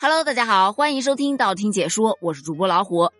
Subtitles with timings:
[0.00, 3.10] Hello，大家好，欢迎收听道听解说，我是主播老虎。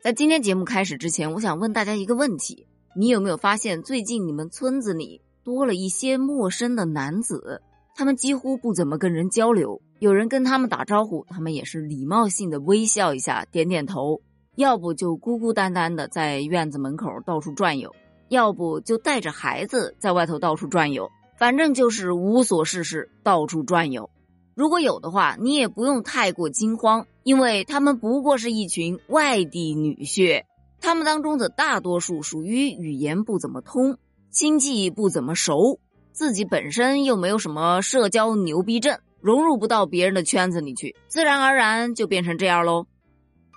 [0.00, 7.60] 在今天节目开始之前，我想问大家一个问题：你有没有发现最近你们村子里多了一些陌生的男子？
[7.96, 14.20] 他们几乎不怎么跟人交流，有人跟他们打招呼，他们也是礼貌性的微笑一下，点点头；
[14.54, 17.92] 要不就孤孤单单的在院子门口到处转悠，
[18.28, 24.08] 要不就带着孩子在外头到处转悠，反正就是无所事事，到处转悠。
[24.54, 30.44] 如果有的话，你也不用太过惊慌，因为他们不过是一群外地女婿。
[30.80, 33.98] 他们当中的大多数属于语言不怎么通，
[34.30, 35.78] 亲戚不怎么熟，
[36.12, 42.86] 自己本身又没有什么社交牛逼症，融入不到别人的圈子里去，自然而然就变成这样喽。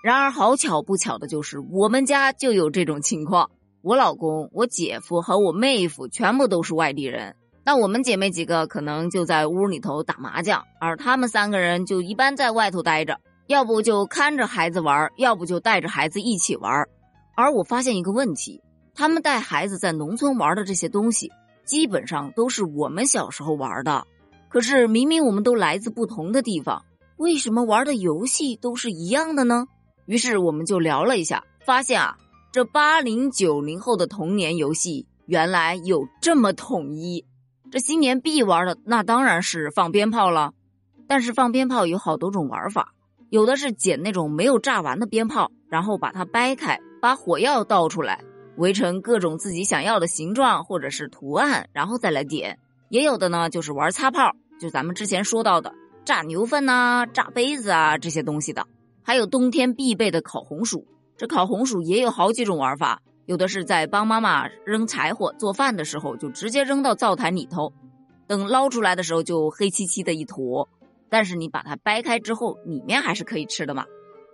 [0.03, 3.49] 然而好巧不巧的就是，我们家就有这种情况。
[3.81, 7.35] 我老公、我姐夫和我妹夫全部都是外地人。
[7.66, 16.88] 那我们姐妹几个可能就在屋里头打麻将，而他们三个人就一般在外头待着，要不就看着孩子玩，要不就带着孩子一起玩。
[17.36, 18.61] 而我发现一个问题，
[18.94, 21.31] 他们带孩子在农村玩的这些东西，
[21.66, 24.05] 基本上都是我们小时候玩的。
[24.50, 26.83] 可是明明我们都来自不同的地方，
[27.16, 29.66] 为什么玩的游戏都是一样的呢？
[30.05, 32.17] 于是我们就聊了一下，发现啊，
[32.52, 37.25] 这八零九零后的童年游戏原来有这么统一。
[37.73, 40.53] 这新年必玩的那当然是放鞭炮了，
[41.07, 42.93] 但是放鞭炮有好多种玩法，
[43.31, 48.23] 有的是捡那种没有炸完的鞭炮，然后把它掰开，把火药倒出来，
[48.57, 52.59] 围成各种自己想要的形状或者是图案，然后再来点。
[52.89, 55.73] 也有的呢就是玩擦炮，就咱们之前说到的
[56.05, 58.67] 炸牛粪呐、炸杯子啊这些东西的，
[59.02, 60.85] 还有冬天必备的烤红薯。
[61.17, 63.02] 这烤红薯也有好几种玩法。
[63.25, 67.71] 有的是在帮妈妈扔柴火做饭的时候，就直接扔到灶台里头，
[68.27, 70.67] 等捞出来的时候就黑漆漆的一坨。
[71.09, 73.85] 但是你把它掰开之后，里面还是可以吃的嘛。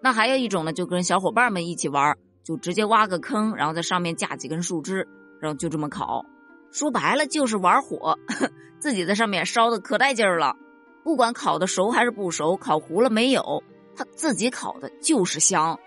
[0.02, 5.08] 那还有一种呢，就跟小伙伴们一起玩，就直接挖个坑，然后在上面架几根树枝，
[5.42, 6.26] 然后就这么烤。
[6.72, 8.18] 说白了就是玩火，
[8.80, 10.56] 自己在上面烧的可带劲儿了。
[11.04, 13.64] 不管烤的熟还是不熟，烤糊了没有，
[13.96, 15.78] 它自己烤的就是香。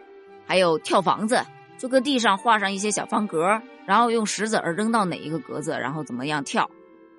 [0.47, 1.41] 还有跳房子。
[1.83, 6.71] 就搁地上画上一些小方格，然后用石子儿扔到哪一个格子，然后怎么样跳。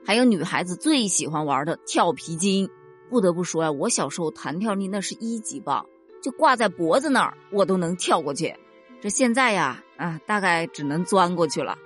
[0.06, 2.70] 还有女孩子最喜欢玩的跳皮筋。
[3.10, 5.86] 不得不说呀，我小时候弹跳力那是一级棒，
[6.22, 8.56] 就挂在脖子那儿我都能跳过去。
[9.02, 11.78] 这现在呀，啊，大概只能钻过去了。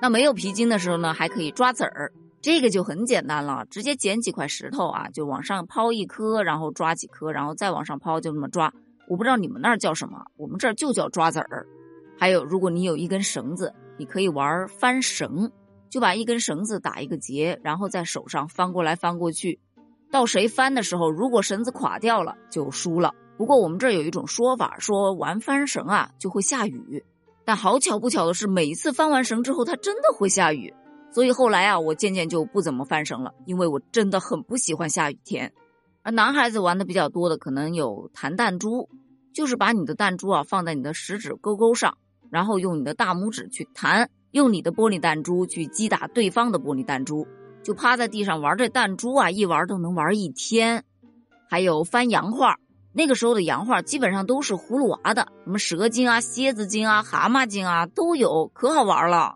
[0.00, 2.10] 那没有皮筋的时候呢，还可以抓子儿，
[2.40, 8.72] 这个就很简单了，直接捡几块石头啊，就往上抛一颗，然后抓几颗，然后再往上抛，就这么抓。
[9.06, 11.66] 我不知道你们那儿叫什么，我们这儿就叫抓子儿。
[12.18, 15.50] 还有，如果你有一根绳子，你可以玩翻绳，
[15.90, 19.60] 就把一根绳子打一个结，然后在手上翻过来翻过去，
[20.10, 23.12] 到谁翻的时候，如果绳子垮掉了，就输了。
[23.36, 27.04] 不过我们这儿有一种说法，说玩翻绳啊就会下雨，
[27.44, 30.72] 但好巧不巧的是，每一次翻完绳之后，它真的会下雨。
[31.10, 35.52] 所以后来啊，我渐渐就不怎么翻绳了，因为我真的很不喜欢下雨天。
[36.02, 38.88] 而男孩子玩的比较多的，可能有弹弹珠，
[39.32, 41.96] 就是把你的弹珠啊放在你的食指勾勾上。
[42.30, 47.26] 然后用你的大拇指去弹，用你的玻璃弹珠去击打对方的玻璃弹珠，
[47.62, 50.82] 就趴在地上玩这弹珠啊，一玩都能玩一天。
[51.46, 52.56] 还有翻洋画，
[52.94, 59.34] 那个时候的洋画基本上都是葫芦娃的，什么蛇精啊、蝎子精啊、蛤蟆精啊都有，可好玩了。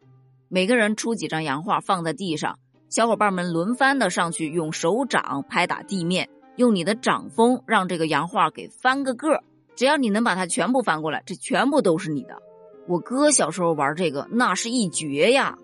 [0.48, 2.58] 每个人出几张洋画放在地上，
[2.88, 9.44] 小伙伴们轮番的上去用手掌拍打地面，用你的掌风让这个洋画给翻个个。
[9.76, 12.42] 只要你能把它全部翻过来，这全部都是你的。
[12.88, 15.58] 我哥小时候玩这个，那是一绝呀。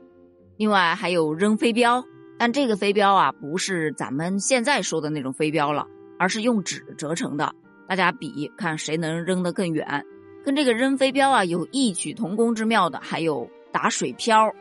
[0.57, 2.05] 另外还有扔飞镖，
[2.39, 5.87] 但这个飞镖啊，不是咱们现在说的那种飞镖了，
[6.19, 7.55] 而是用纸折成的。
[7.89, 10.05] 大家比看谁能扔得更远。
[10.45, 14.53] 跟这个扔飞镖啊有异曲同工之妙的，还有打水漂。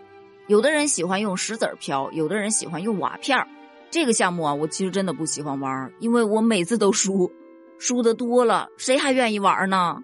[0.47, 3.47] 有的人喜欢用石子儿漂，有的人喜欢用瓦片儿。
[3.89, 7.31] 这个项目啊，我其实真的不喜欢玩，因为我每次都输，
[7.81, 9.95] 输的多了，谁还愿意玩呢？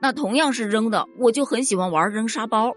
[0.00, 2.72] 那同样是扔的，我就很喜欢玩扔沙包，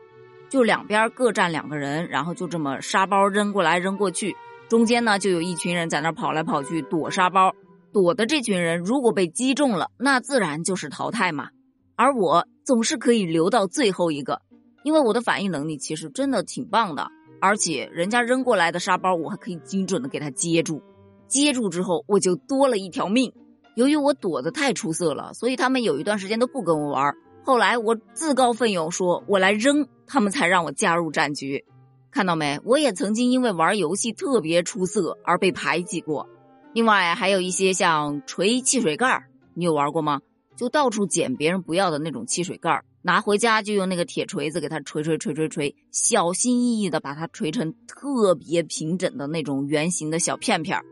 [0.50, 4.36] 就两边各站两个人，然后就这么沙包扔过来扔过去，
[4.69, 7.56] 中间呢就有一群人在那跑来跑去躲沙包，
[7.92, 11.48] 躲的这群人如果被击中了，那自然就是淘汰嘛。
[11.95, 14.41] 而我总是可以留到最后一个，
[14.83, 17.07] 因为我的反应能力其实真的挺棒的，
[17.41, 20.83] 而且人家扔过来的沙包我还可以精准的给他接住，
[21.27, 23.33] 接住之后我就多了一条命。
[23.75, 27.13] 由于我躲得太出色了，所以他们有一段时间都不跟我玩。
[27.44, 31.63] 后来我自告奋勇说：“我来扔，他们才让我加入战局。”
[32.10, 32.60] 看到没？
[32.63, 36.27] 我也曾经因为玩游戏特别出色而被排挤过。
[36.74, 40.22] 另外还有一些像锤汽水盖、你有玩过吗？
[40.56, 50.86] 就到处捡别人不要的那种汽水盖儿，拿回家就用那个铁锤子给它锤锤锤锤锤，小心翼翼的把它锤成特别平整的那种圆形的小片片儿。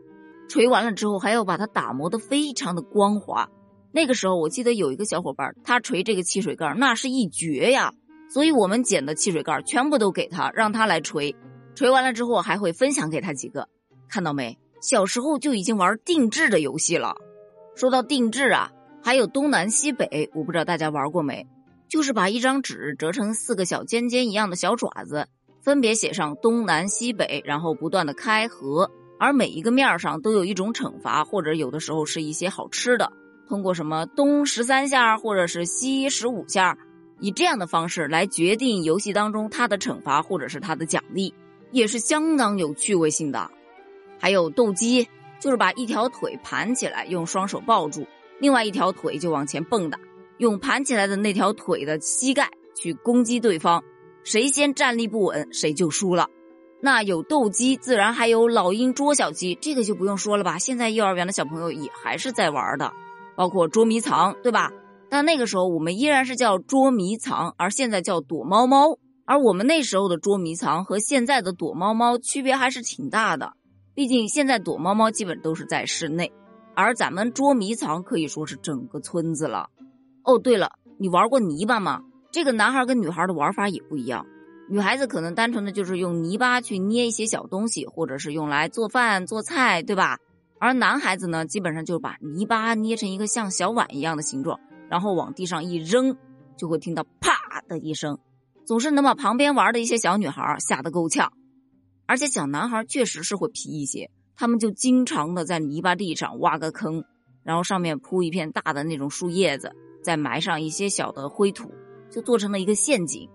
[0.48, 3.48] 锤完了之后，还要把它打磨的非常的光滑。
[3.92, 7.92] 那个时候，我记得有一个小伙伴，他锤这个汽水盖，那是一绝呀。
[8.28, 11.34] 所以我们捡的汽水盖全部都给他，让他来锤。
[11.74, 13.68] 锤完了之后，还会分享给他几个。
[14.08, 14.58] 看到没？
[14.80, 17.16] 小时候就已经玩定制的游戏了。
[17.74, 18.70] 说到定制啊，
[19.02, 21.46] 还有东南西北，我不知道大家玩过没？
[21.88, 25.28] 就是把一张纸折成四个小尖尖一样的小爪子，
[25.62, 28.90] 分别写上东南西北，然后不断的开合。
[29.24, 33.10] 而每一个面上都有一种惩罚，或者有的时候是一些好吃的。
[33.48, 36.76] 通过什么东十三下，或者是西十五下，
[37.20, 41.32] 以这样的方式来决定游戏当中它的惩罚或者是它的奖励，
[41.70, 43.50] 也是相当有趣味性的。
[44.18, 45.08] 还有斗鸡，
[45.40, 48.06] 就是把一条腿盘起来，用双手抱住，
[48.38, 49.96] 另外一条腿就往前蹦跶，
[50.36, 53.82] 用盘起来的那条腿的膝盖去攻击对方，
[54.22, 56.28] 谁先站立不稳，谁就输了。
[56.84, 60.58] 那有斗鸡，自然还有老鹰捉小鸡，这个就不用说了吧？
[60.58, 62.92] 现在幼儿园的小朋友也还是在玩的，
[63.34, 64.70] 包括捉迷藏，对吧？
[65.08, 68.98] 但那个时候我们依然是叫捉迷藏，而现在叫躲猫猫。
[69.24, 73.54] 而我们那时候的捉迷藏和现在的躲猫猫区别还是挺大的，
[73.94, 76.30] 毕竟现在躲猫猫基本都是在室内，
[76.74, 79.70] 而咱们捉迷藏可以说是整个村子了。
[80.22, 82.02] 哦，对了，你玩过泥巴吗？
[82.30, 84.26] 这个男孩跟女孩的玩法也不一样。
[84.68, 90.18] 女孩子可能单纯的就是用泥巴去捏一些小东西，或者是用来做饭做菜，对吧？
[90.58, 94.58] 而男孩子呢，基本上就把泥巴捏成一个像小碗一样的形状，
[94.88, 96.16] 然后往地上一扔，
[96.56, 98.18] 就会听到啪的一声，
[98.64, 101.32] 总是能把旁边玩的一些小女孩吓得够呛。
[102.06, 107.04] 而且小男孩确实是会皮一些，他们就经常的在泥巴地上挖个坑，
[107.42, 109.72] 然后上面铺一片大的那种树叶子，
[110.02, 111.70] 再埋上一些小的灰土，
[112.10, 113.28] 就做成了一个陷阱。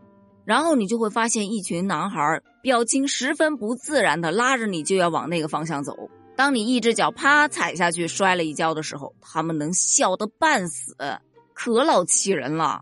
[0.49, 5.95] 然后你就会发现一群男孩表情十分不自然的拉着你就要往那个方向走。
[6.35, 10.95] 当你一只脚啪踩下去摔了一跤的时候，他们能笑得半死，
[11.53, 12.81] 可老气人了。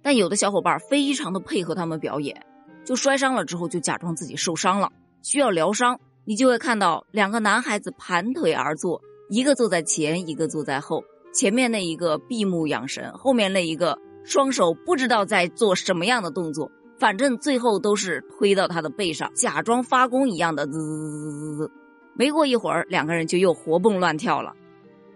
[0.00, 2.46] 但有的小伙伴非常的配合他们表演，
[2.82, 6.00] 就摔伤了之后就假装自己受伤了，需要疗伤。
[6.24, 11.04] 你就会看到两个男孩子盘腿而坐，一个坐在前，一个坐在后。
[11.34, 16.70] 前面那一个闭目养神，后面那一个双手不知道在做什么样的动作。
[17.02, 21.72] 反正最后都是推到他的背上，假装发功一样的滋滋滋滋滋。
[22.14, 24.54] 没过一会儿，两个人就又活蹦乱跳了。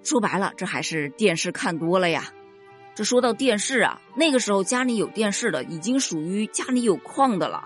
[0.02, 2.24] 说白了，这还是电视看多了呀。
[2.96, 7.62] 这说到电视啊，那个时候家里有电视的已经属于家里有矿的了。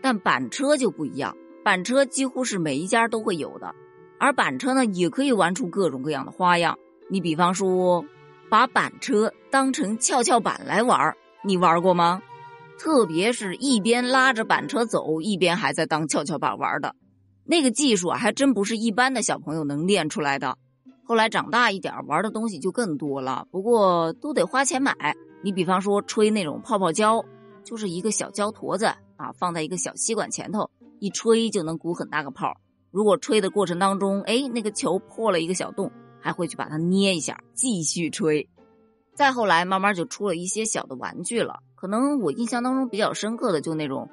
[0.00, 3.74] 但板车就不一样，板车几乎是每一家都会有的。
[4.20, 6.78] 而板车呢，也可以玩出各种各样的花样。
[7.10, 8.04] 你比方说，
[8.48, 11.12] 把板车当成跷跷板来玩，
[11.42, 12.22] 你玩过吗？
[12.78, 16.94] 特别是一边拉着板车走，一边还在当跷跷板玩的，
[17.44, 20.58] 那个技术啊，还真不是一般的小朋友能练出来的。
[21.04, 24.94] 后来长大一点，玩的东西就更多了，不过都得花钱买。
[25.42, 27.24] 你比方说吹那种泡泡胶，
[27.62, 28.86] 就是一个小胶坨子
[29.16, 32.56] 啊，放在一个小吸管前头，一吹就能鼓很大个泡。
[32.90, 38.48] 如果吹的过程当中，哎，那个球破了一个小洞，还会去把它捏一下，继续吹。
[39.14, 41.60] 再后来，慢慢就出了一些小的玩具了。
[41.84, 44.08] 可能我印象当中比较深刻的就那种，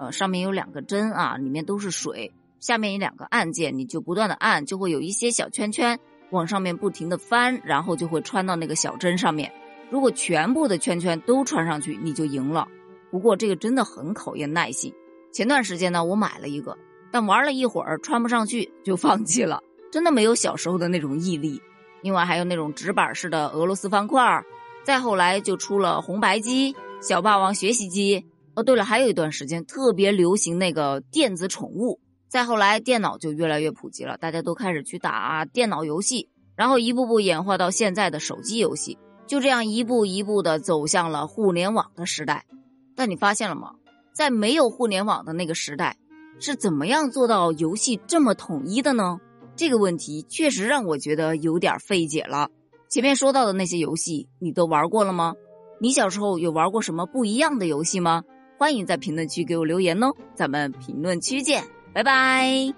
[0.00, 6.00] 呃，上面有两个针啊，里面都是水，下面有两个按键，你就不断的按，就会有一些小圈圈
[6.32, 9.52] 往上面不停的翻，然后就会穿到那个小针上面。
[9.88, 12.66] 如果全部的圈圈都穿上去，你就赢了。
[13.12, 14.92] 不过这个真的很考验耐心。
[15.30, 16.76] 前段时间呢，我买了一个，
[17.12, 19.62] 但玩了一会儿穿不上去就放弃了，
[19.92, 21.62] 真的没有小时候的那种毅力。
[22.00, 24.42] 另外还有那种直板式的俄罗斯方块，
[24.82, 26.74] 再后来就出了红白机。
[27.02, 31.98] 小霸王学习机哦，对了，还有一段时间特别流行那个电子宠物。
[32.28, 42.44] 再后来，电脑就越来越普及了，大家都开始去打电脑游戏，然后一步步演化到现在的手机游戏，就这样一步一步的走向了互联网的时代。
[42.94, 43.72] 但你发现了吗？
[44.14, 45.96] 在没有互联网的那个时代，
[46.38, 49.18] 是怎么样做到游戏这么统一的呢？
[49.56, 52.48] 这个问题确实让我觉得有点费解了。
[52.88, 55.34] 前面说到的那些游戏，你都玩过了吗？
[55.82, 58.22] 你小时候有玩过什么不一样的游戏吗？
[58.56, 62.72] 欢迎在评论区给我留言哦，咱们评论区见，拜拜。